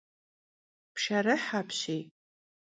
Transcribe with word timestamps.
Pşşerıh 0.93 1.45
apşiy! 1.59 2.03